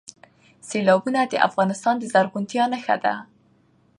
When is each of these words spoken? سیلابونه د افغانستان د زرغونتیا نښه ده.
سیلابونه 0.67 1.19
د 1.27 1.33
افغانستان 1.47 1.95
د 1.99 2.03
زرغونتیا 2.13 2.63
نښه 2.73 2.95
ده. 3.03 3.13